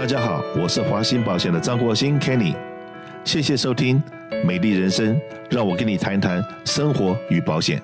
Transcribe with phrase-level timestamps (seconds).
[0.00, 2.56] 大家好，我是华鑫保险的张国兴 Kenny，
[3.22, 4.02] 谢谢收听
[4.46, 5.14] 《美丽人生》，
[5.50, 7.82] 让我跟你谈谈生活与保险。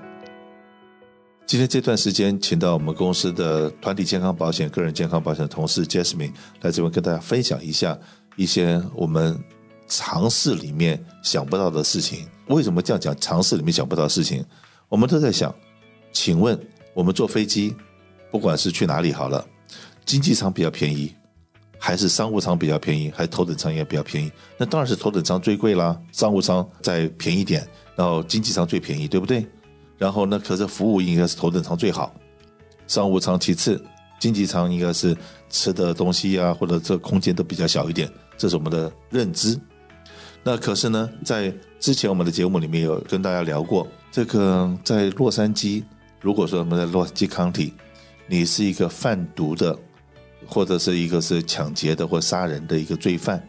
[1.45, 6.33] 今天这段时间，请到我们公司的团体健康保险、个人健康保险的同事 Jasmine
[6.63, 7.94] 来这边跟大家分享一下
[8.37, 9.38] 一些我们
[9.87, 12.26] 尝试里面想不到的事情。
[12.46, 13.14] 为什么这样讲？
[13.21, 14.42] 尝试里面想不到的事情，
[14.88, 15.54] 我们都在想，
[16.12, 16.59] 请问
[16.95, 17.77] 我们坐飞机，
[18.30, 19.46] 不管是去哪里好了，
[20.06, 21.14] 经济舱比较便宜，
[21.87, 24.29] 还是商务舱比较便宜，还是头等舱也比较便宜？
[24.59, 29.47] 那当然是头等舱最贵啦，商务舱再便宜点，然后经济舱最便宜，对不对？
[29.97, 30.37] 然后呢？
[30.37, 32.13] 可是服务应该是头等舱最好，
[32.89, 33.80] 商务舱其次，
[34.19, 35.17] 经济舱应该是
[35.49, 39.57] 吃的东西呀，或者这空间都比较小一点，这是我们的认知。
[40.43, 45.85] 那可是呢，在之前我们的节目里面有跟大家聊过，这个在洛杉矶，
[46.21, 47.71] 如果说我们在洛杉矶 County，
[48.27, 49.79] 你是一个贩毒的，
[50.47, 53.43] 或者是一个是抢劫的或杀人的一个罪犯，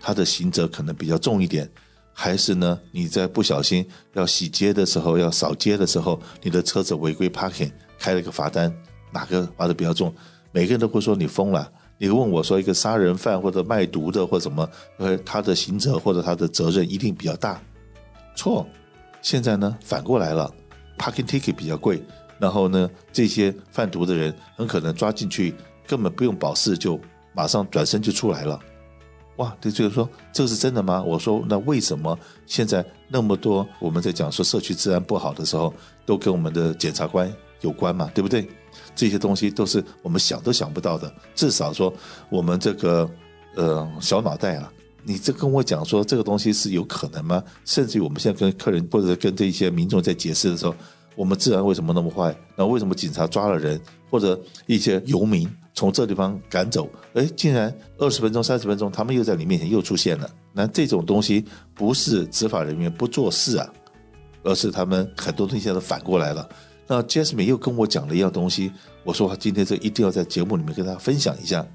[0.00, 1.68] 他的刑责可能比较重一点。
[2.16, 2.78] 还是呢？
[2.92, 8.72] 你在不小心要洗街的时候，要扫街的时候，你的车子违规 parking 开了个罚单，
[9.12, 10.14] 哪个罚的比较重？
[10.52, 11.68] 每个人都会说你疯了。
[11.98, 14.68] 你问我说，一个杀人犯或者卖毒的或什么，
[14.98, 17.60] 呃，他的刑责或者他的责任一定比较大？
[18.36, 18.64] 错。
[19.20, 20.52] 现在呢，反过来了
[20.96, 22.00] ，parking ticket 比较贵，
[22.38, 25.52] 然后呢，这些贩毒的人很可能抓进去，
[25.86, 27.00] 根本不用保释，就
[27.34, 28.58] 马上转身就出来了。
[29.36, 31.02] 哇，这就是说，这是真的吗？
[31.02, 35.74] 我说，那为什么现在那么多我们在讲说社区治安不好的时候，
[36.06, 38.08] 都跟我们的检察官有关嘛？
[38.14, 38.48] 对不对？
[38.94, 41.12] 这些东西都是我们想都想不到的。
[41.34, 41.92] 至少说，
[42.30, 43.10] 我们这个
[43.56, 47.42] 呃小脑袋啊，你这跟我讲说这个东西是有可能吗？
[47.64, 50.72] 甚至于我们现在跟客人或者跟这些民众在解释的时候，
[51.16, 52.32] 我们治安为什么那么坏？
[52.54, 55.50] 那为什么警察抓了人，或者一些游民？
[55.74, 60.30] 从这地方赶走，哎，竟然二十分钟、三十分钟，他们又在你面前又出现了。
[60.52, 61.44] 那这种东西
[61.74, 63.68] 不是执法人员不做事啊，
[64.44, 66.48] 而是他们很多东西都反过来了。
[66.86, 68.70] 那 Jasmine 又跟我讲了一样东西，
[69.02, 71.66] 我说今天这一定要在节目里面跟大家分享一下，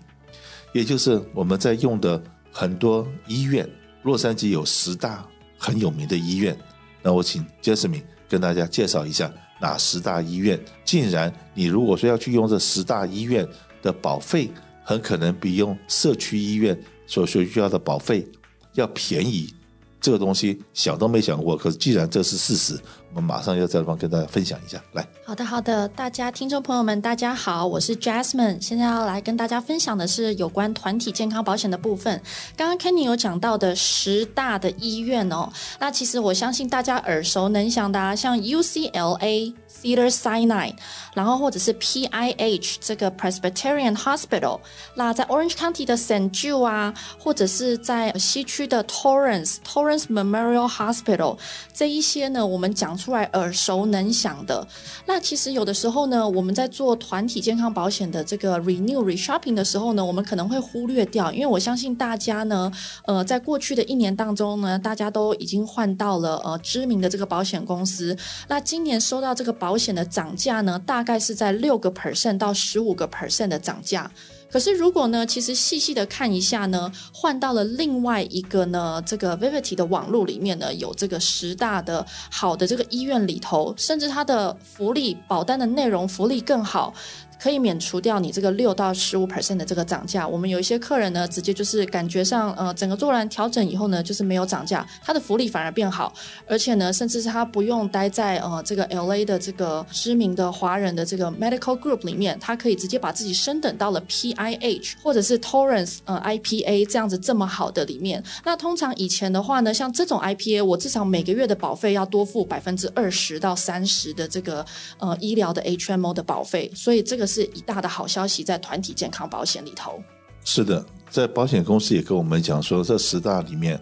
[0.72, 2.22] 也就是我们在用的
[2.52, 3.68] 很多医院，
[4.04, 5.28] 洛杉矶有十大
[5.58, 6.58] 很有名的医院，
[7.02, 10.58] 那我请 Jasmine 跟大家介绍一下哪十大医院。
[10.86, 13.46] 竟然你如果说要去用这十大医院，
[13.82, 14.50] 的保费
[14.84, 18.28] 很可能比用社区医院所需要的保费
[18.74, 19.54] 要便宜，
[20.00, 21.58] 这个东西想都没想过。
[21.58, 22.80] 可是既然这是事实。
[23.12, 25.06] 我们马上要在这方跟大家分享一下，来。
[25.26, 32.22] 好的，好的，大家听众朋友们，大家好，我是 Jasmine，现在要来跟大家分享的是有关团体健康保险的部分。
[32.56, 35.50] 刚刚 Kenny 有讲到的十大的医院哦，
[35.80, 40.76] 那其实我相信大家耳熟能详的，啊像 UCLA、Cedar Sinai，
[41.16, 44.60] 然后或者是 PIH 这个 Presbyterian Hospital，
[44.94, 51.40] 那在 Orange County 的 Saint Jude 啊，或者是在西区的 Torrance Torrance Memorial Hospital，
[51.74, 52.99] 这一些呢，我们讲。
[53.00, 54.68] 出来耳熟能详的，
[55.06, 62.70] 那其实有的时候呢，我们在做团体健康保险的这个 renew reshopping 的时候呢，我们可能会忽略掉，因为我相信大家呢，
[63.06, 68.18] 呃，在过去的一年当中呢，大家都已经换到了呃知名的这个保险公司，
[68.50, 74.12] 那今年收到这个保险的涨价呢，大概是在六个 percent 到十五个 percent 的涨价。
[74.52, 86.94] 可是如果呢，其实细细的看一下呢，换到了另外一个呢，这个 Vivity 的网络里面呢，有这个十大的好的这个医院里头，甚至它的福利保单的内容福利更好。
[87.42, 90.28] 可以免除掉你这个六到十五 percent 的这个涨价。
[90.28, 96.14] 我们有一些客人呢，直接就是感觉上，呃，整个做完调整以后呢，就是没有涨价，他的福利反而变好，
[96.46, 106.86] 而且呢，甚至是他不用待在呃这个 L A 的这个知名的华人的这个 medical group 里面，他可以直接把自己升等到了 P I H 或者是 Torrance 呃 I P A
[106.86, 108.22] 这样子这么好的里面。
[108.44, 114.66] 那通常以前的话呢，像这种 I P A，我至少每个月的保费要多付百分之二十到三十的这个
[114.98, 117.29] 呃医疗的 H M O 的保费，所以这个。
[117.30, 120.02] 是一大的好消息，在团体健康保险里头。
[120.44, 123.80] 是的，在保险公司也跟我们讲说，这十大里面，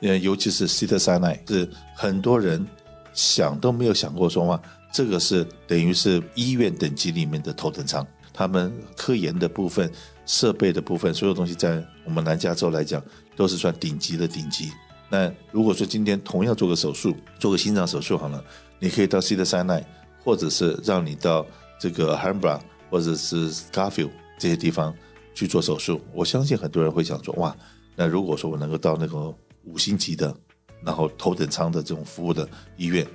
[0.00, 2.64] 呃，尤其是 c i t s i n i 是很多人
[3.12, 4.60] 想都没有想过说话，
[4.92, 9.92] 这个是等于是医院等级里面的头等舱，他们科研的部分、
[10.24, 13.02] 设备的部分，所有东西在我们南加州来讲
[13.36, 14.70] 都是算顶级的顶级。
[15.10, 18.42] 那如果说今天同样做个手术，做个心脏手术好了，
[18.78, 19.84] 你可以到 c i t s i n i
[20.24, 21.44] 或者是让你到
[21.78, 22.60] 这个 h a m b r a
[22.90, 24.94] 或者是 Scarfield 这些地方
[25.34, 27.56] 去做手术，我相信很多人会想说：哇，
[27.94, 29.34] 那如果说我能够到那个
[29.64, 30.34] 五星级的，
[30.82, 33.06] 然后头等舱的这种服务的医院，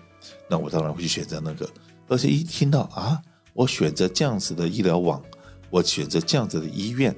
[0.49, 1.69] 那我当然会去选择那个。
[2.07, 3.21] 而且一听到啊，
[3.53, 5.21] 我选择这样子的医疗网，
[5.69, 7.15] 我选择这样子的医院，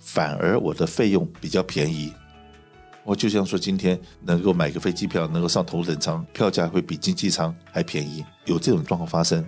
[0.00, 2.12] 反而我的费用比较便宜。
[3.04, 9.44] 我就像说，今天能够买个飞机票，能够上头等舱，票价会比经济舱还便宜，有这种状况发生。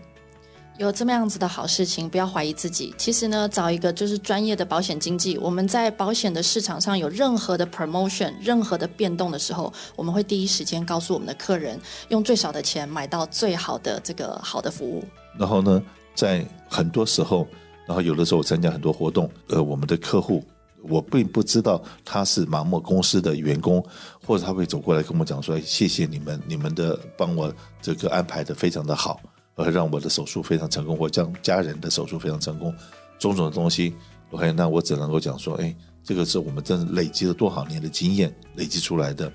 [0.78, 2.94] 有这么样子的好事情，不要怀疑自己。
[2.96, 11.78] 其实呢，找一个就是专业的保险经纪，我们在保险的市场上有任何的 promotion、任何的变动的时候，我们会第一时间告诉我们的客人，
[12.08, 15.04] 用最少的钱买到最好的这个好的服务。
[15.38, 15.82] 然后呢，
[16.14, 17.46] 在很多时候，
[17.86, 20.42] 然后有的时候我参加很多活动，呃，我们的客户。
[20.82, 23.84] 我并不知道他是盲目公司的员工，
[24.26, 27.52] 或者他会走过来跟我讲说：“谢谢你们，你们的帮我
[27.82, 29.20] 这个安排的非常的好，
[29.54, 32.74] 而让我的手术非常成功，或将家人的手术非常成功，
[33.18, 33.94] 种种的东西。
[34.30, 35.74] ”OK，那我只能够讲说：“哎，
[36.04, 39.32] 这个是我们真的累积了多少年的经验累积出来的。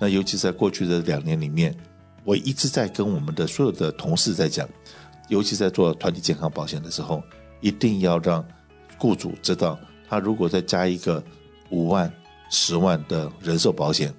[0.00, 1.76] 那尤其在过去的两年里面，
[2.24, 4.68] 我一直在跟我们的所有的同事在讲，
[5.28, 7.22] 尤其在做团体健康保险的时候，
[7.60, 8.44] 一定要让
[8.98, 9.78] 雇主知道。”
[10.08, 11.22] 他如果再加一个
[11.68, 12.10] 五万、
[12.50, 14.10] 十万的人寿保险，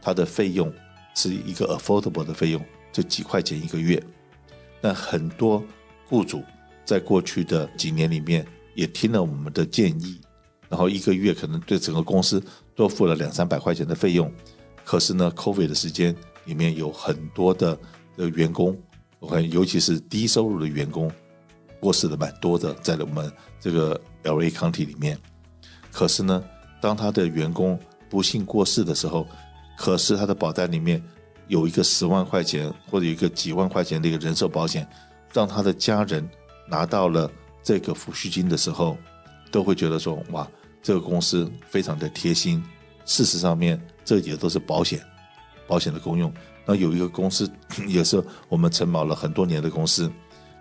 [0.00, 0.72] 它的费用
[1.14, 4.02] 是一个 affordable 的费用，就几块钱一个月。
[4.84, 5.64] 那很多
[6.10, 6.42] 雇主
[6.84, 10.20] 在过去的几年里面也听了我们的建议，
[10.68, 12.38] 然后一个月可能对整个公司
[12.74, 14.30] 多付了两三百块钱的费用。
[14.84, 16.14] 可是呢，COVID 的时间
[16.44, 17.78] 里面有很多的
[18.14, 18.78] 的员工
[19.20, 21.10] ，OK，尤其是低收入的员工
[21.80, 25.18] 过世的蛮多的，在我们这个 LA County 里面。
[25.90, 26.44] 可是呢，
[26.82, 27.80] 当他的员工
[28.10, 29.26] 不幸过世的时候，
[29.78, 31.02] 可是他的保单里面
[31.48, 34.86] 有一个十万块钱或者一个几万块钱的一个人寿保险，
[35.32, 36.28] 让他的家人
[36.68, 37.30] 拿到了
[37.62, 38.96] 这个抚恤金的时候，
[39.50, 40.48] 都会觉得说：哇，
[40.82, 42.62] 这个公司非常的贴心。
[43.04, 45.00] 事实上面，这也都是保险，
[45.66, 46.32] 保险的功用。
[46.66, 47.50] 那有一个公司
[47.86, 50.10] 也是我们承保了很多年的公司，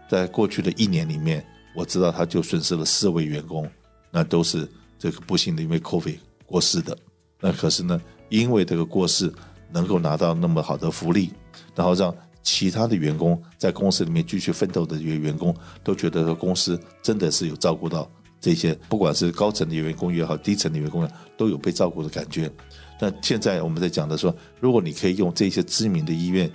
[0.09, 1.45] 在过去的一年里面，
[1.75, 3.69] 我知道他就损失了四位员工，
[4.11, 4.69] 那都是。
[4.99, 6.97] 这个不幸的因为 COVID 过世的，
[7.41, 9.29] 那可是呢，因为这个过世
[9.73, 11.31] 能够拿到那么好的福利，
[11.75, 18.09] 然后让其他的员工在公司里面继续奋斗的这些员工都觉得说公司真的是有照顾到
[18.39, 22.51] 这些，不管是高层的员工也好，低层的员工都有被照顾的感觉。
[22.99, 26.49] 那现在我们在讲的说，如果你可以用这些知名的医院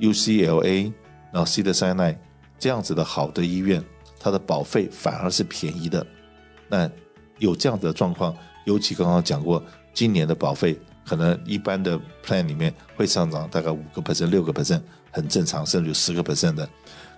[0.00, 0.92] ，UCLA，
[1.32, 2.20] 然后 C 的 n 奈
[2.58, 3.82] 这样子的好的医院，
[4.18, 6.06] 它的保费反而是便宜的，
[6.68, 6.90] 那。
[7.38, 8.34] 有这样的状况，
[8.64, 9.62] 尤其刚刚讲过，
[9.92, 10.74] 今年的保费
[11.06, 16.68] 可能一般的 plan 里面会上涨大概五个 percent、六个 percent，很正常，甚至有十个 percent 的。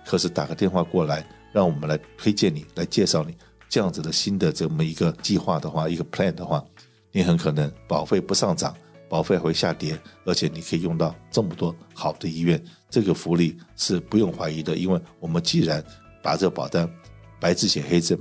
[0.05, 3.35] 可是打个电话过来，让我们来推荐你，来介绍你
[3.67, 6.63] 这样子的新的这么一个计划的话，一个 plan 的话，
[7.11, 8.75] 你很可能保费不上涨，
[9.09, 15.83] 保费会下跌，而且你可以用到这么多好的医院，这个福利是不用怀疑的，因为我们既然
[16.21, 16.89] 把这个保单
[17.39, 18.17] 白纸写黑字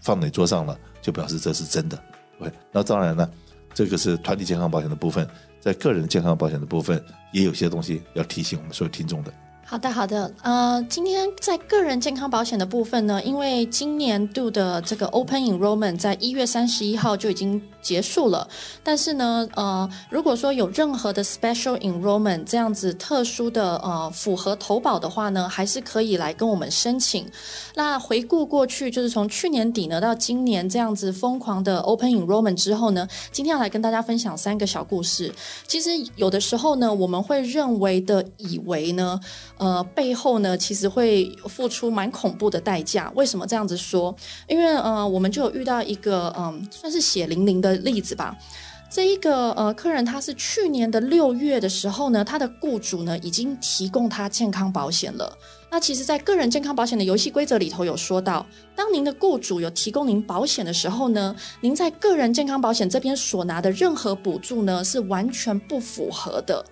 [0.00, 0.78] 放在桌上了。
[1.04, 2.02] 就表示这是真的
[2.40, 2.50] ，OK。
[2.72, 3.30] 那当然呢，
[3.74, 5.28] 这个是团体健康保险的部分，
[5.60, 9.32] 在个人健康保险的部分，也有些东西要提醒我们所有听众的。
[9.66, 10.32] 好的，好的。
[10.42, 18.48] 呃，今天在个人健康保险的部分呢，因为今年度的这个 Open Enrollment 在一月三十一号就已经结束了。
[18.82, 27.24] 但是呢，呃，如果说有任何的 Special Enrollment 这样子特殊的呃符合投保的话呢，还是可以来跟我们申请。
[27.74, 35.32] 那回顾过去，就是从去年底呢到今年这样子疯狂的 Open Enrollment 之后呢，今天要来跟大家分享三个小故事。
[35.68, 39.20] 其实有的时候呢，我们会认为的以为呢。
[39.56, 43.10] 呃，背后呢，其实会付出蛮恐怖的代价。
[43.14, 44.14] 为什么这样子说？
[44.48, 48.36] 因为呃，我们就有遇到一个嗯，算是血淋淋的例子吧。
[48.90, 55.36] 这一个呃客人，他是去年的六月的时候呢，他的雇主呢已经提供他健康保险了。
[55.68, 66.64] 那其实，在个人健康保险的游戏规则里头有说到，当您的雇主有提供您保险的时候呢，您在个人健康保险这边所拿的任何补助呢，是完全不符合的。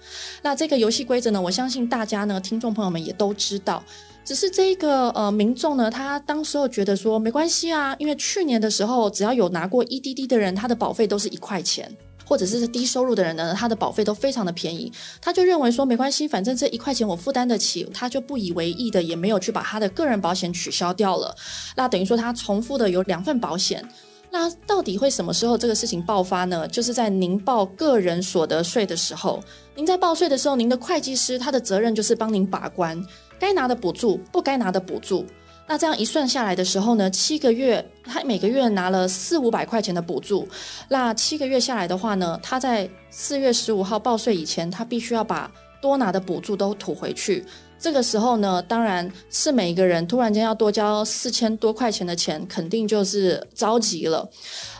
[0.42, 3.82] 那这个游戏规则呢，我相信大家呢，听众朋友们也都知道。
[4.24, 11.94] 只是这个呃民众呢，他当时候觉得说没关系啊，因为去年的时候，只要有拿过 EDD 的人，他的保费都是一块钱。
[12.24, 21.36] 或者是低收入的人呢，他的保费都非常的便宜，他就认为说没关系，反正这一块钱我负担得起，他就不以为意的，也没有去把他的个人保险取消掉了。
[21.76, 23.86] 那等于说他重复的有两份保险。
[24.30, 26.66] 那到底会什么时候这个事情爆发呢？
[26.68, 29.42] 就是在您报个人所得税的时候，
[29.74, 32.98] 您在报税的时候，您的会计师他的责任就是帮您把关，
[33.42, 35.26] 该拿的补助，不该拿的补助。
[35.66, 40.46] 那这样一算下来的时候呢，七个月他每个月拿了四五百块钱的补助，
[40.88, 47.44] 那七个月下来的话呢，他在四月十五号报税以前，他必须要把多拿的补助都吐回去，
[47.82, 54.30] 这个时候呢，当然是每一个人突然间要多交四千多块钱的钱，肯定就是着急了。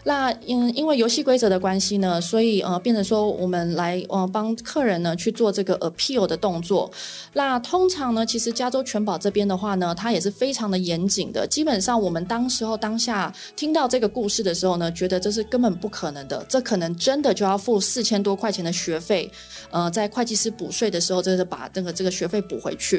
[0.05, 6.91] 那因因为游戏规则的关系呢，所以呃，变成说我们来呃帮客人呢去做这个 appeal 的动作。
[7.33, 11.45] 那通常呢，其实加州全保这边的话呢，它也是非常的严谨的。
[11.47, 19.31] 基本上我们当时候当下听到这个故事的时候呢，觉得这是根本不可能的，这可能真的就要付四千多块钱的学费。
[19.71, 22.92] 呃，在会计师补税的时候，就是把这个这个学费补回去。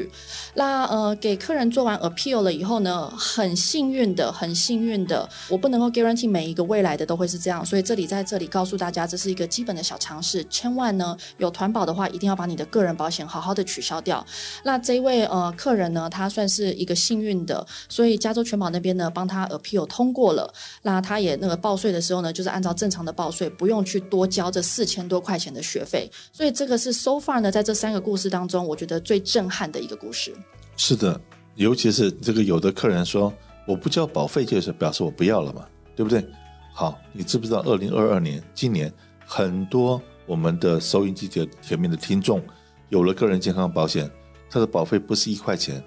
[0.54, 6.94] 那呃，给客人做完 appeal 了以后呢，很幸运的，很幸运的，我不能够 guarantee 每一个未来。
[6.96, 14.24] 的都会是这样，所以这里在这里告诉大家，这是一个基本的小常识，千万呢有团保的话，一定要把你的个人保险好好的取消掉。
[14.62, 26.08] 那这一位呃客人呢，他算是一个幸运的，所以加州全保那边呢帮他 appeal 通过了，那他也那个报税的时候呢，就是按照正常的报税，不用去多交这四千多块钱的学费。
[26.32, 30.34] 所以这个是 so far 呢，在这三个故事当中，我觉得最震撼的一个故事。
[30.76, 31.20] 是的，
[31.54, 33.32] 尤其是这个有的客人说
[33.66, 36.24] 我不交保费，就是表示我不要了嘛，对不对？
[36.72, 38.92] 好，你知不知道，二零二二年今年
[39.24, 42.42] 很多我们的收音机前前面的听众
[42.88, 44.10] 有了个人健康保险，
[44.50, 45.82] 它的保费不是一块钱，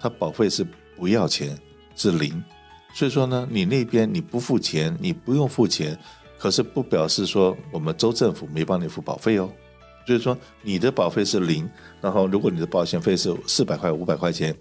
[0.00, 1.58] 它保费是不要钱，
[1.94, 2.42] 是零。
[2.92, 5.98] 所以说呢，你那边你不付钱，你不用付钱，
[6.38, 9.50] 可是不表示说我们州政府没帮你付保费哦。
[10.06, 11.68] 所以说你的保费是零，
[12.00, 14.56] 然后如果你的保险费是四百块、五百块钱，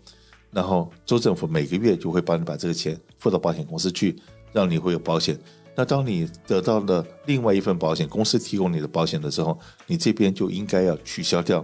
[0.51, 4.15] 然后州政府每个月就会帮你把这个钱付到保险公司去，
[4.51, 5.37] 让你会有保险。
[5.75, 11.63] 那当你得到了另外一份保险公司提供你的保险的时候，你这边就应该要取消掉。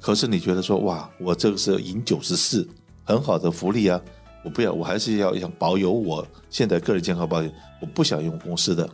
[0.00, 2.68] 可是你觉得说哇，我这个是赢九十四，
[3.04, 4.00] 很好的福利啊，
[4.44, 8.88] 我不要，我还是要想保有我现在个人健康保险，我不想用公司的。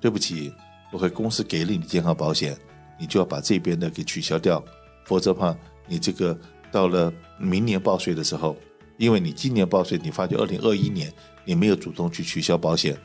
[0.00, 0.52] 对不起，
[0.92, 2.54] 我会公司给了你健康保险，
[2.98, 4.62] 你就要把这边的给取消掉，
[5.04, 6.38] 否则怕你这个
[6.70, 8.56] 到了明年报税的时候，
[8.96, 11.12] 因为你今年报税，你发觉二零二一年
[11.44, 12.96] 你没有主动去取消保险。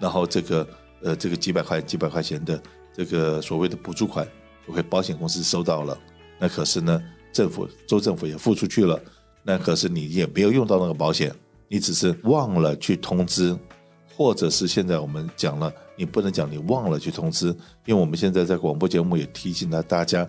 [0.00, 0.68] 然后这个
[1.02, 2.62] 呃，这个几百块、几百块钱的
[2.94, 4.26] 这个所谓的补助款，
[4.66, 5.98] 会保险公司收到了，
[6.38, 7.02] 那可是呢，
[7.32, 9.00] 政府州政府也付出去了，
[9.42, 11.34] 那可是你也没有用到那个保险，
[11.66, 13.56] 你只是忘了去通知，
[14.18, 17.46] 或者是现在我们讲了，你不能讲你忘了去通知，
[17.84, 20.28] 因为我们现在在广播节目也提醒了大家，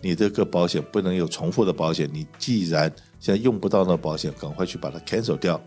[0.00, 2.88] 你这个保险不能有重复的保险，你既然
[3.18, 5.60] 现在用不到那保险，赶快去把它 cancel 掉。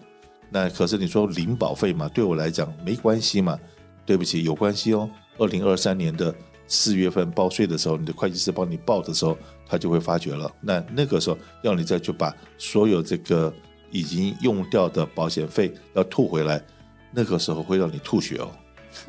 [0.49, 2.07] 那可是你说零保费嘛？
[2.07, 3.59] 对我来讲没关系嘛？
[4.05, 5.09] 对不起，有关系哦。
[5.37, 6.33] 二零二三年的
[6.67, 10.49] 四月份报税的时候，你的会计师帮你报的时候，他就会发觉了。
[10.61, 13.53] 那那个时候要你再去把所有这个
[13.91, 16.63] 已经用掉的保险费要吐回来，
[17.11, 18.49] 那个时候会让你吐血哦，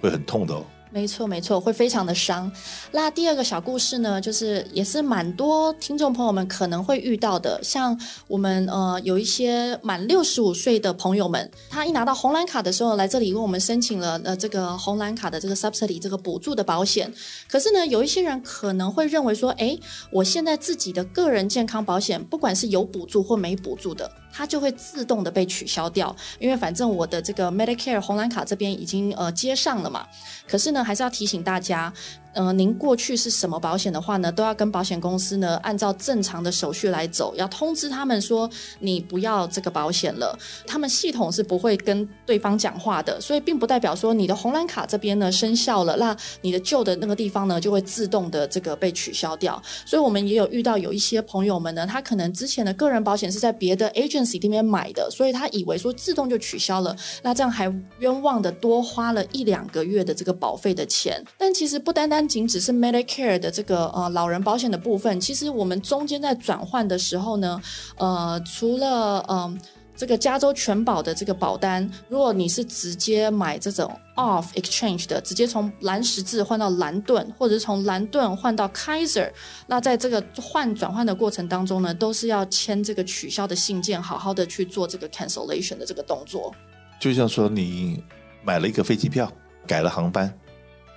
[0.00, 0.64] 会很痛的哦。
[0.90, 2.50] 没错，没错，会非常的伤。
[2.93, 7.95] 那第二个小故事呢，就是也是蛮多听众朋友们可能会遇到的，像
[8.26, 17.12] 我们呃有一些满六十五岁的朋友们，他一拿到红蓝卡的时候，来这里为我们申请了呃这个红蓝卡的这个 subsidy 这个补助的保险。
[17.50, 19.78] 可是呢，有一些人可能会认为说，哎，
[20.11, 24.11] 我现在自己的个人健康保险，不管是有补助或没补助的。
[24.32, 30.06] 它就会自动的被取消掉，因为反正我的这个 Medicare 红蓝卡这边已经呃接上了嘛。
[30.47, 31.92] 可是呢，还是要提醒大家。
[32.35, 40.38] 呃，您过去是什么保险的话呢，都要跟保险公司呢按照正常的手续来走，要通知他们说你不要这个保险了。
[40.66, 49.61] 他们系统是不会跟对方讲话的，所以并不代表说你的红蓝卡这边呢生效了，那你的旧的那个地方呢就会自动的这个被取消掉。
[49.85, 61.25] 所以我们也有遇到有一些朋友们呢，他可能之前的个人保险是在别的 agency 这边买的，所以他以为说自动就取消了，那这样还冤枉的多花了一两个月的这个保费的钱。
[61.37, 67.61] 但其实不单单仅只是 Medicare 的这个呃老人保险的部分，其实我们中间在转换的时候呢，
[67.97, 69.58] 呃，除了嗯
[69.97, 79.28] 这个加州全保的这个保单，如果你是直接买这种 Off Exchange 的，直接从蓝十字换到蓝盾，或者是从蓝盾换到 Kaiser，
[79.66, 86.54] 那在这个换转换的过程当中呢，都是要签这个取消的信件，好好的去做这个 cancellation 的这个动作。
[87.00, 88.00] 就像说你
[88.44, 89.32] 买了一个飞机票，
[89.66, 90.32] 改了航班。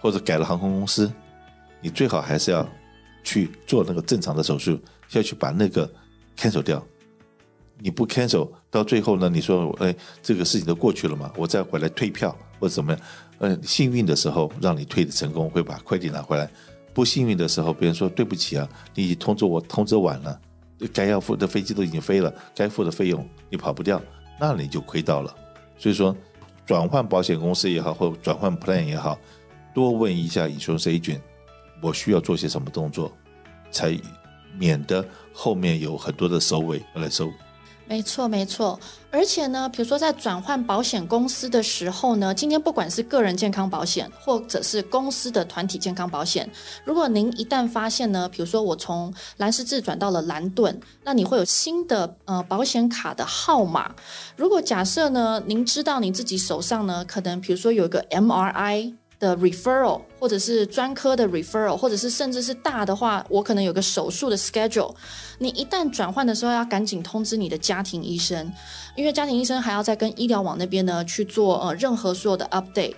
[0.02, 1.12] 或者改了航空公司，
[1.80, 2.68] 你最好还是要
[3.24, 4.78] 去做那个正常的手术，
[5.12, 5.90] 要去把那个
[6.36, 6.84] cancel 掉。
[7.84, 13.02] 你不 cancel，到最后呢，你说哎，这个事情都过去了嘛，我再回来退票或者怎么样？
[13.40, 16.46] 呃，幸运的时候让你退的成功，会把快递拿回来；
[16.94, 20.40] 不幸运的时候，别人说对不起啊，你已通知我通知晚了，
[20.94, 24.00] 该要付的飞机都已经飞了，该付的费用你跑不掉，
[24.40, 25.36] 那你就亏到了。
[25.76, 26.16] 所以说，
[26.68, 29.18] 转换保险公司也好，或转换 plan 也好。
[29.74, 31.22] 多问一下 Insur Agent，
[31.82, 33.12] 我需要做些什么动作，
[33.72, 33.98] 才
[34.58, 37.32] 免得后面有很多的收尾来收。
[37.88, 38.80] 没错，没错。
[39.12, 46.50] 而且呢，比如说在转换保险公司的时候呢，今天不管是个人健康保险，或者是公司的团体健康保险，
[46.86, 53.94] 如果您一旦发现呢，比如说我从蓝十字转到了蓝盾，那你会有新的呃保险卡的号码。
[54.38, 58.94] 如果假设呢，您知道你自己手上呢，可能比如说有一个 MRI。
[59.22, 64.94] 的 referral，或者是专科的 referral，或者是甚至是大的话，我可能有个手术的 schedule。
[65.40, 68.54] 你一旦转换的时候，要赶紧通知你的家庭医生，
[68.96, 72.94] 因为家庭医生还要再跟医疗网那边呢去做呃任何所有的 update。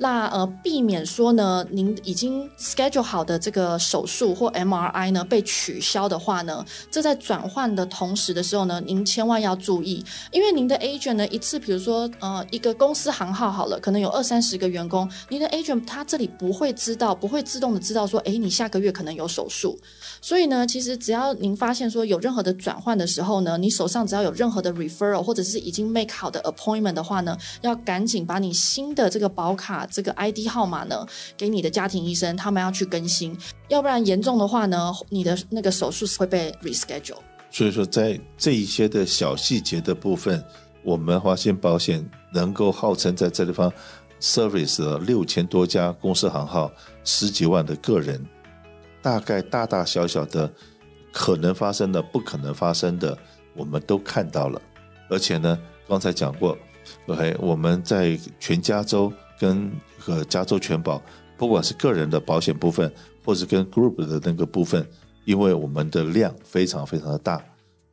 [0.00, 19.78] 那呃，避免说呢，您已经 schedule 好的这个手术或 MRI 呢被取消的话呢，这在转换的同时的时候呢，您千万要注意，因为您的 agent 呢一次，比如说呃一个公司行号好了，可能有二三十个员工，您的 agent 他这里不会会知道，不会自动的知道说，哎，你下个月可能有手术，
[20.20, 29.86] 所以呢，其实只要您发现说有任何的转换的时候呢，你手上只要有任何的 referral 或者是已经 make 好的 appointment 的话呢，要赶紧把你新的这个保卡。
[29.90, 31.06] 这个 ID 号码呢，
[31.36, 33.34] 给你的家庭医生，他们要去更新，
[33.68, 37.16] 要不然严重的话呢，你的那个手术是会被 reschedule。
[37.50, 40.44] 所以说，在这一些的小细节的部分，
[40.84, 43.72] 我们华信保险能够号称在这地方
[44.20, 46.70] service 了六千多家公司行号，
[47.04, 48.24] 十几万的个人，
[49.02, 50.52] 大概大大小小的
[51.12, 53.16] 可能发生的、不可能发生的，
[53.54, 54.60] 我们都看到了。
[55.08, 55.58] 而且呢，
[55.88, 56.56] 刚才讲过
[57.06, 59.12] ，OK，我们在全加州。
[59.40, 61.00] 跟和加州全保，
[61.36, 62.92] 不管是个人的保险部分，
[63.24, 64.84] 或是跟 group 的那个部分，
[65.26, 67.40] 因为我们的量非常非常的大，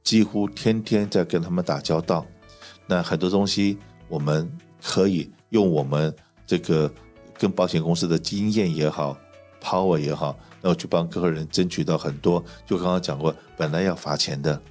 [0.03, 2.25] 几乎天天在跟他们打交道。
[2.87, 3.77] 那很多东西
[4.07, 4.51] 我们
[4.83, 6.13] 可以用我们
[6.45, 6.91] 这个
[7.37, 9.17] 跟保险公司的经验也好
[9.63, 12.43] ，power 也好，然后去帮客人争取到很多。
[12.67, 14.61] 就刚刚讲过，本来要罚钱的，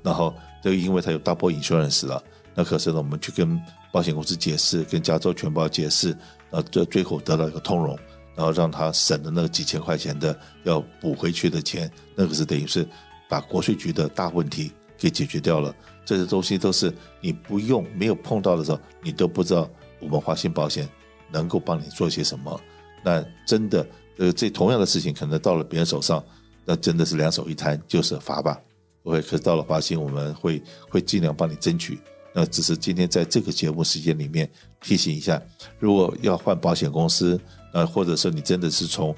[0.00, 2.22] 然后就因为他有 double insurance 了，
[2.54, 6.10] 那可是呢，我们去跟保险公司解释，跟加州全保解释，
[6.50, 7.98] 然后最最后得到一个通融，
[8.36, 12.86] 然后让他省的那几千块钱的要补回去的钱，那个是等于是
[13.28, 15.74] 把国税局的大问题给解决掉了。
[16.04, 19.68] 这些东西都是你不用没有碰到的时候，你都不知道
[20.00, 20.88] 我们华信保险
[21.30, 22.60] 能够帮你做些什么。
[23.02, 26.24] 那真的，呃，这同样的事情可能到了别人手上，
[26.64, 28.60] 那真的是两手一摊就是罚吧。
[29.04, 31.98] OK，可是到了华信，我们会会尽量帮你争取。
[32.34, 34.48] 那只是今天在这个节目时间里面
[34.80, 35.40] 提醒一下，
[35.78, 37.40] 如果要换保险公司，
[37.72, 39.14] 呃，或者说你真的是从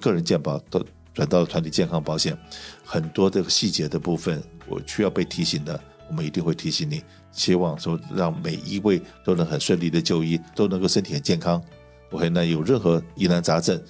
[0.00, 2.36] 个人健保到转到团体健康保险，
[2.84, 11.62] 很多这个细节的部分，我需要被提醒的，我们一定会提醒你，希望说让每一位都能很顺利的就医，都能够身体很健康。
[12.10, 13.80] OK，那有任何疑难杂症，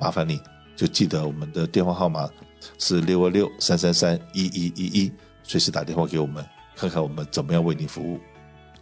[0.00, 0.40] 麻烦你
[0.74, 2.28] 就记得我们的电话号码
[2.78, 6.44] 是六二六三三三一一一一，随时打电话给我们。
[6.74, 8.20] 看看我们怎么样为您服务。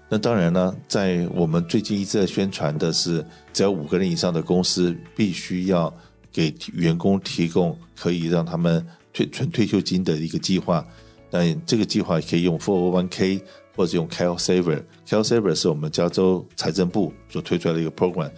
[0.09, 5.93] 那当然呢，在我们最近一直在宣传的是，只要五个人以上的公司必须要
[6.31, 10.87] 给员工提供可以让他们退存退休金的一个计划。
[11.31, 13.41] 但这个计划可以用 401k
[13.77, 14.83] 或者用 Care Saver。
[15.07, 18.31] Care Saver 是我们加州财政部所推出来的一个 program，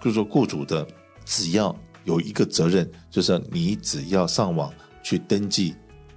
[0.00, 0.86] 就是说雇主的
[1.24, 4.72] 只要有一个责任，就是你只要上网
[5.02, 5.74] 去登记，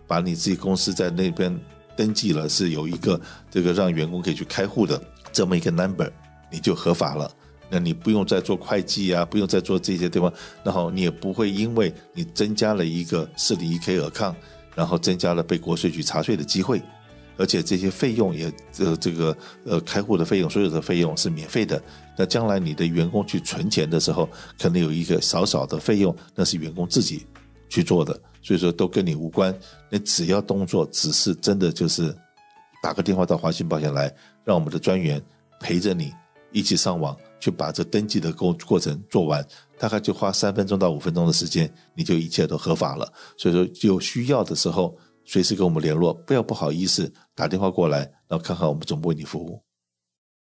[0.07, 1.59] 把你自己公司在那边。
[1.97, 3.19] 登记了是有一个
[3.51, 5.03] 这个让员工可以去开户的
[5.33, 6.09] 这么一个 number，
[6.49, 7.29] 你就合法了。
[7.69, 10.31] 那你不用再做会计啊，不用再做这些地方，
[10.63, 14.33] 然后你也不会因为你增加了一个四零一 k 尔抗，
[14.73, 16.81] 然后增加了被国税局查税的机会。
[17.39, 21.81] 而且这些费用也呃这个呃开户的费用，所有的费用是免费的。
[22.17, 27.25] 那将来你的员工去存钱的时候，可能有一个少少的费用，那是员工自己
[27.69, 28.19] 去做的。
[28.41, 29.57] 所以说都跟你无关，
[29.89, 32.13] 你只要动作只是真的就是
[32.83, 35.21] 打个电话到华信保险来，让我们的专员
[35.61, 36.13] 陪着你
[36.51, 39.45] 一起上网去把这登记的过过程做完，
[39.77, 43.11] 大概就花三分钟到五分钟的时间，你就一切都合法了。
[43.37, 44.97] 所以说有需要的时候
[45.31, 49.63] 随时跟我们联络，不要不好意思打电话过来，然后看看我们怎么为你服务。